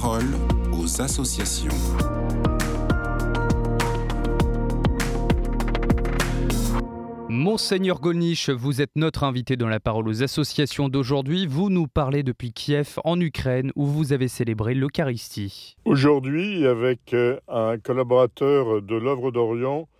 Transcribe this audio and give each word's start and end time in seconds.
parole 0.00 0.24
aux 0.72 1.02
associations. 1.02 1.68
Monseigneur 7.28 8.00
Golnisch, 8.00 8.48
vous 8.48 8.80
êtes 8.80 8.96
notre 8.96 9.22
invité 9.24 9.58
dans 9.58 9.68
la 9.68 9.80
parole 9.80 10.08
aux 10.08 10.22
associations 10.22 10.88
d'aujourd'hui. 10.88 11.46
Vous 11.46 11.68
nous 11.68 11.88
parlez 11.88 12.22
depuis 12.22 12.54
Kiev, 12.54 12.98
en 13.04 13.20
Ukraine, 13.20 13.70
où 13.76 13.84
vous 13.84 14.14
avez 14.14 14.28
célébré 14.28 14.72
l'Eucharistie. 14.72 15.76
Aujourd'hui, 15.84 16.66
avec 16.66 17.12
euh, 17.12 17.38
un 17.48 17.76
collaborateur 17.76 18.80
de 18.80 18.96
l'œuvre 18.96 19.30
d'Orient, 19.30 19.90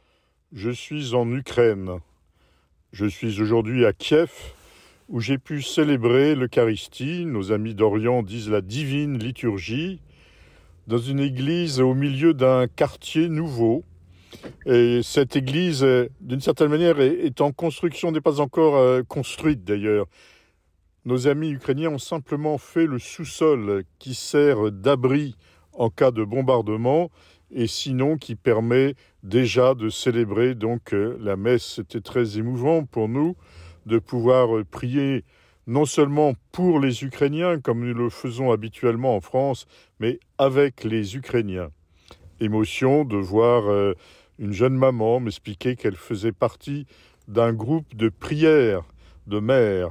je 0.54 0.70
suis 0.70 1.12
en 1.12 1.30
Ukraine. 1.30 1.98
Je 2.92 3.04
suis 3.04 3.42
aujourd'hui 3.42 3.84
à 3.84 3.92
Kiev, 3.92 4.30
où 5.08 5.20
j'ai 5.20 5.38
pu 5.38 5.62
célébrer 5.62 6.34
l'Eucharistie, 6.34 7.26
nos 7.26 7.52
amis 7.52 7.74
d'Orient 7.74 8.22
disent 8.22 8.50
la 8.50 8.60
divine 8.60 9.18
liturgie, 9.18 10.00
dans 10.86 10.98
une 10.98 11.20
église 11.20 11.80
au 11.80 11.94
milieu 11.94 12.34
d'un 12.34 12.66
quartier 12.66 13.28
nouveau, 13.28 13.84
et 14.66 15.00
cette 15.02 15.36
église, 15.36 15.86
d'une 16.20 16.40
certaine 16.40 16.68
manière, 16.68 17.00
est 17.00 17.40
en 17.40 17.52
construction, 17.52 18.10
n'est 18.12 18.20
pas 18.20 18.40
encore 18.40 18.76
euh, 18.76 19.02
construite 19.02 19.64
d'ailleurs. 19.64 20.06
Nos 21.04 21.26
amis 21.26 21.50
ukrainiens 21.50 21.90
ont 21.90 21.98
simplement 21.98 22.58
fait 22.58 22.86
le 22.86 22.98
sous-sol 22.98 23.84
qui 23.98 24.14
sert 24.14 24.70
d'abri 24.70 25.36
en 25.72 25.90
cas 25.90 26.10
de 26.10 26.24
bombardement 26.24 27.10
et 27.50 27.66
sinon 27.66 28.16
qui 28.16 28.36
permet 28.36 28.94
déjà 29.22 29.74
de 29.74 29.88
célébrer 29.88 30.54
donc 30.54 30.94
euh, 30.94 31.16
la 31.20 31.36
messe. 31.36 31.74
C'était 31.76 32.00
très 32.00 32.38
émouvant 32.38 32.84
pour 32.84 33.08
nous 33.08 33.36
de 33.86 33.98
pouvoir 33.98 34.56
euh, 34.56 34.64
prier 34.64 35.24
non 35.66 35.84
seulement 35.84 36.34
pour 36.50 36.80
les 36.80 37.04
Ukrainiens 37.04 37.60
comme 37.60 37.86
nous 37.86 37.94
le 37.94 38.10
faisons 38.10 38.50
habituellement 38.50 39.16
en 39.16 39.20
France, 39.20 39.66
mais 40.00 40.18
avec 40.38 40.84
les 40.84 41.16
Ukrainiens. 41.16 41.70
Émotion 42.40 43.04
de 43.04 43.16
voir 43.16 43.94
une 44.40 44.52
jeune 44.52 44.74
maman 44.74 45.20
m'expliquait 45.20 45.76
qu'elle 45.76 45.94
faisait 45.94 46.32
partie 46.32 46.86
d'un 47.28 47.52
groupe 47.52 47.94
de 47.94 48.08
prières 48.08 48.82
de 49.26 49.40
mères, 49.40 49.90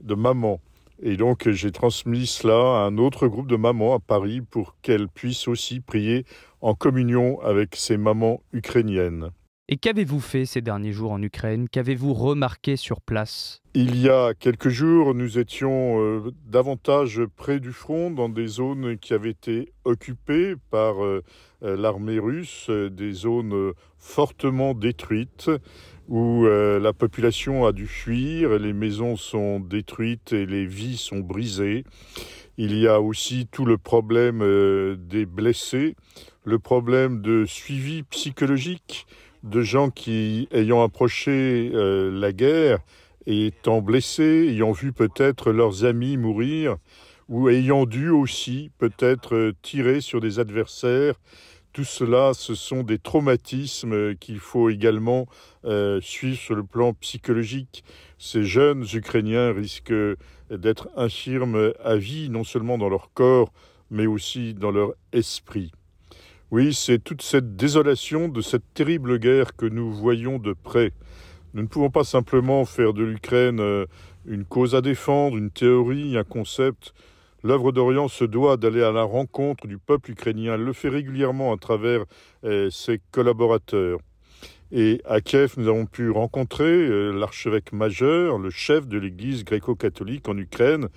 de 0.00 0.14
mamans. 0.14 0.60
Et 1.02 1.16
donc 1.16 1.48
j'ai 1.48 1.72
transmis 1.72 2.26
cela 2.26 2.54
à 2.54 2.86
un 2.86 2.98
autre 2.98 3.26
groupe 3.26 3.48
de 3.48 3.56
mamans 3.56 3.94
à 3.94 3.98
Paris 3.98 4.40
pour 4.40 4.76
qu'elles 4.80 5.08
puissent 5.08 5.48
aussi 5.48 5.80
prier 5.80 6.24
en 6.60 6.74
communion 6.74 7.40
avec 7.40 7.76
ces 7.76 7.96
mamans 7.96 8.40
ukrainiennes. 8.52 9.30
Et 9.66 9.78
qu'avez-vous 9.78 10.20
fait 10.20 10.44
ces 10.44 10.60
derniers 10.60 10.92
jours 10.92 11.12
en 11.12 11.22
Ukraine? 11.22 11.70
Qu'avez-vous 11.70 12.12
remarqué 12.12 12.76
sur 12.76 13.00
place? 13.00 13.62
Il 13.72 13.98
y 13.98 14.10
a 14.10 14.34
quelques 14.34 14.68
jours, 14.68 15.14
nous 15.14 15.38
étions 15.38 16.02
euh, 16.02 16.32
davantage 16.44 17.22
près 17.34 17.60
du 17.60 17.72
front, 17.72 18.10
dans 18.10 18.28
des 18.28 18.46
zones 18.46 18.98
qui 18.98 19.14
avaient 19.14 19.30
été 19.30 19.72
occupées 19.86 20.56
par 20.70 21.02
euh, 21.02 21.22
euh, 21.62 21.78
l'armée 21.78 22.18
russe, 22.18 22.68
des 22.68 23.12
zones 23.12 23.72
fortement 23.96 24.74
détruites, 24.74 25.50
où 26.08 26.44
la 26.44 26.92
population 26.92 27.64
a 27.64 27.72
dû 27.72 27.86
fuir, 27.86 28.58
les 28.58 28.74
maisons 28.74 29.16
sont 29.16 29.58
détruites 29.58 30.34
et 30.34 30.44
les 30.44 30.66
vies 30.66 30.98
sont 30.98 31.20
brisées. 31.20 31.84
Il 32.58 32.76
y 32.76 32.86
a 32.86 33.00
aussi 33.00 33.48
tout 33.50 33.64
le 33.64 33.78
problème 33.78 34.40
des 34.98 35.24
blessés, 35.24 35.96
le 36.44 36.58
problème 36.58 37.22
de 37.22 37.46
suivi 37.46 38.02
psychologique 38.02 39.06
de 39.44 39.60
gens 39.60 39.90
qui, 39.90 40.48
ayant 40.52 40.82
approché 40.82 41.70
euh, 41.74 42.10
la 42.10 42.32
guerre, 42.32 42.78
étant 43.26 43.82
blessés, 43.82 44.48
ayant 44.48 44.72
vu 44.72 44.92
peut-être 44.92 45.52
leurs 45.52 45.84
amis 45.84 46.16
mourir, 46.16 46.76
ou 47.28 47.50
ayant 47.50 47.84
dû 47.84 48.08
aussi 48.08 48.70
peut-être 48.78 49.34
euh, 49.34 49.52
tirer 49.60 50.00
sur 50.00 50.20
des 50.20 50.38
adversaires, 50.38 51.14
tout 51.74 51.84
cela, 51.84 52.32
ce 52.34 52.54
sont 52.54 52.84
des 52.84 52.98
traumatismes 52.98 54.14
qu'il 54.14 54.38
faut 54.38 54.70
également 54.70 55.26
euh, 55.64 56.00
suivre 56.00 56.38
sur 56.38 56.54
le 56.54 56.64
plan 56.64 56.94
psychologique. 56.94 57.84
Ces 58.16 58.44
jeunes 58.44 58.86
Ukrainiens 58.94 59.52
risquent 59.52 60.16
d'être 60.50 60.88
infirmes 60.96 61.72
à 61.82 61.96
vie, 61.96 62.30
non 62.30 62.44
seulement 62.44 62.78
dans 62.78 62.88
leur 62.88 63.12
corps, 63.12 63.52
mais 63.90 64.06
aussi 64.06 64.54
dans 64.54 64.70
leur 64.70 64.94
esprit. 65.12 65.72
Oui, 66.50 66.74
c'est 66.74 66.98
toute 66.98 67.22
cette 67.22 67.56
désolation 67.56 68.28
de 68.28 68.40
cette 68.40 68.74
terrible 68.74 69.18
guerre 69.18 69.56
que 69.56 69.66
nous 69.66 69.90
voyons 69.90 70.38
de 70.38 70.52
près. 70.52 70.92
Nous 71.54 71.62
ne 71.62 71.66
pouvons 71.66 71.90
pas 71.90 72.04
simplement 72.04 72.64
faire 72.64 72.92
de 72.92 73.02
l'Ukraine 73.02 73.60
euh, 73.60 73.86
une 74.26 74.44
cause 74.44 74.74
à 74.74 74.80
défendre, 74.80 75.36
une 75.36 75.50
théorie, 75.50 76.18
un 76.18 76.24
concept. 76.24 76.92
L'œuvre 77.42 77.72
d'Orient 77.72 78.08
se 78.08 78.24
doit 78.24 78.56
d'aller 78.56 78.82
à 78.82 78.92
la 78.92 79.02
rencontre 79.02 79.66
du 79.66 79.78
peuple 79.78 80.12
ukrainien. 80.12 80.54
Elle 80.54 80.64
le 80.64 80.72
fait 80.72 80.88
régulièrement 80.88 81.52
à 81.52 81.56
travers 81.56 82.04
euh, 82.44 82.70
ses 82.70 83.00
collaborateurs. 83.10 83.98
Et 84.76 85.00
à 85.04 85.20
Kiev, 85.20 85.54
nous 85.56 85.68
avons 85.68 85.86
pu 85.86 86.10
rencontrer 86.10 86.64
euh, 86.64 87.12
l'archevêque 87.12 87.72
majeur, 87.72 88.38
le 88.38 88.50
chef 88.50 88.88
de 88.88 88.98
l'Église 88.98 89.44
gréco-catholique 89.44 90.28
en 90.28 90.36
Ukraine, 90.36 90.88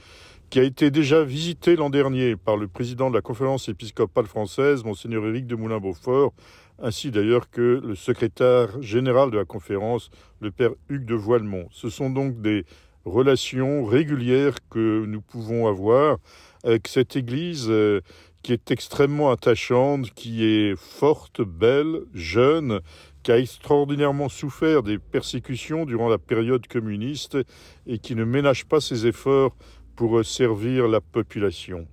qui 0.50 0.60
a 0.60 0.64
été 0.64 0.90
déjà 0.90 1.24
visité 1.24 1.76
l'an 1.76 1.92
dernier 1.92 2.36
par 2.36 2.58
le 2.58 2.68
président 2.68 3.12
de 3.12 3.16
la 3.16 3.22
conférence 3.22 3.70
épiscopale 3.70 4.26
française, 4.26 4.84
monseigneur 4.84 5.28
Éric 5.28 5.46
de 5.46 5.54
Moulin-Beaufort, 5.54 6.34
ainsi 6.82 7.12
d'ailleurs 7.12 7.52
que 7.52 7.80
le 7.86 7.94
secrétaire 7.94 8.82
général 8.82 9.30
de 9.30 9.38
la 9.38 9.46
conférence, 9.46 10.10
le 10.40 10.50
père 10.50 10.72
Hugues 10.90 11.06
de 11.06 11.14
Voilemont. 11.14 11.68
Ce 11.72 11.92
sont 11.92 12.10
donc 12.10 12.42
des 12.42 12.66
relations 13.06 13.86
régulières 13.86 14.56
que 14.72 15.06
nous 15.06 15.22
pouvons 15.22 15.68
avoir 15.68 16.18
avec 16.64 16.88
cette 16.88 17.16
Église 17.16 17.68
euh, 17.70 18.02
qui 18.42 18.54
est 18.54 18.72
extrêmement 18.72 19.30
attachante, 19.30 20.12
qui 20.16 20.46
est 20.46 20.76
forte, 20.76 21.42
belle, 21.42 22.02
jeune, 22.16 22.80
qui 23.28 23.34
a 23.34 23.40
extraordinairement 23.40 24.30
souffert 24.30 24.84
des 24.84 24.98
persécutions 24.98 25.84
durant 25.84 26.08
la 26.08 26.18
période 26.18 26.66
communiste 26.66 27.38
et 27.86 28.00
qui 28.00 28.16
ne 28.16 28.24
ménage 28.24 28.64
pas 28.64 28.80
ses 28.80 29.06
efforts 29.06 29.54
pour 29.98 30.24
servir 30.24 30.88
la 30.88 31.02
population. 31.02 31.90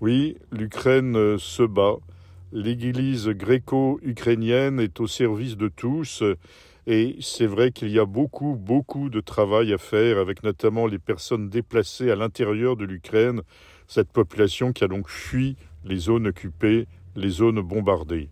Oui, 0.00 0.38
l'Ukraine 0.50 1.16
euh, 1.16 1.36
se 1.36 1.64
bat. 1.64 1.96
L'Église 2.50 3.28
gréco-ukrainienne 3.28 4.80
est 4.80 5.00
au 5.00 5.06
service 5.06 5.58
de 5.58 5.68
tous. 5.68 6.22
Et 6.86 7.16
c'est 7.20 7.44
vrai 7.44 7.70
qu'il 7.70 7.90
y 7.90 7.98
a 7.98 8.06
beaucoup, 8.06 8.56
beaucoup 8.56 9.10
de 9.10 9.20
travail 9.20 9.70
à 9.70 9.76
faire 9.76 10.16
avec 10.16 10.42
notamment 10.42 10.86
les 10.86 10.98
personnes 10.98 11.50
déplacées 11.50 12.10
à 12.10 12.16
l'intérieur 12.16 12.78
de 12.78 12.86
l'Ukraine, 12.86 13.42
cette 13.86 14.10
population 14.10 14.72
qui 14.72 14.82
a 14.82 14.88
donc 14.88 15.10
fui 15.10 15.56
les 15.84 15.98
zones 15.98 16.28
occupées, 16.28 16.86
les 17.16 17.28
zones 17.28 17.60
bombardées. 17.60 18.30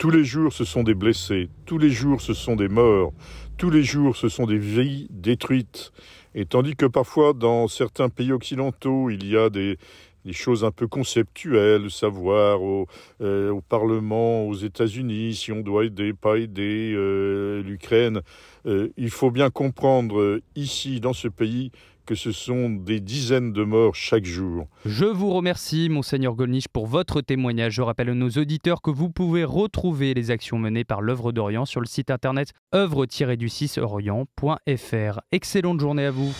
Tous 0.00 0.08
les 0.08 0.24
jours, 0.24 0.50
ce 0.50 0.64
sont 0.64 0.82
des 0.82 0.94
blessés, 0.94 1.50
tous 1.66 1.76
les 1.76 1.90
jours, 1.90 2.22
ce 2.22 2.32
sont 2.32 2.56
des 2.56 2.70
morts, 2.70 3.12
tous 3.58 3.68
les 3.68 3.82
jours, 3.82 4.16
ce 4.16 4.30
sont 4.30 4.46
des 4.46 4.56
vies 4.56 5.06
détruites. 5.10 5.92
Et 6.34 6.46
tandis 6.46 6.74
que 6.74 6.86
parfois, 6.86 7.34
dans 7.34 7.68
certains 7.68 8.08
pays 8.08 8.32
occidentaux, 8.32 9.10
il 9.10 9.28
y 9.28 9.36
a 9.36 9.50
des, 9.50 9.76
choses 10.32 10.64
un 10.64 10.70
peu 10.70 10.86
conceptuelles, 10.86 11.90
savoir 11.90 12.62
au, 12.62 12.86
euh, 13.20 13.50
au 13.50 13.60
Parlement, 13.60 14.46
aux 14.46 14.54
États-Unis, 14.54 15.34
si 15.34 15.52
on 15.52 15.60
doit 15.60 15.84
aider, 15.84 16.14
pas 16.14 16.38
aider 16.38 16.94
euh, 16.96 17.62
l'Ukraine. 17.62 18.22
Euh, 18.64 18.88
il 18.96 19.10
faut 19.10 19.30
bien 19.30 19.50
comprendre 19.50 20.40
ici, 20.56 21.00
dans 21.00 21.12
ce 21.12 21.28
pays, 21.28 21.72
que 22.10 22.16
ce 22.16 22.32
sont 22.32 22.70
des 22.70 22.98
dizaines 22.98 23.52
de 23.52 23.62
morts 23.62 23.94
chaque 23.94 24.24
jour. 24.24 24.66
Je 24.84 25.04
vous 25.04 25.32
remercie, 25.32 25.88
Monseigneur 25.88 26.34
Golnisch, 26.34 26.66
pour 26.66 26.88
votre 26.88 27.20
témoignage. 27.20 27.74
Je 27.74 27.82
rappelle 27.82 28.08
à 28.08 28.14
nos 28.14 28.30
auditeurs 28.30 28.82
que 28.82 28.90
vous 28.90 29.10
pouvez 29.10 29.44
retrouver 29.44 30.12
les 30.12 30.32
actions 30.32 30.58
menées 30.58 30.82
par 30.82 31.02
l'œuvre 31.02 31.30
d'Orient 31.30 31.66
sur 31.66 31.80
le 31.80 31.86
site 31.86 32.10
internet 32.10 32.52
œuvre-du6orient.fr. 32.74 35.20
Excellente 35.30 35.78
journée 35.78 36.06
à 36.06 36.10
vous. 36.10 36.34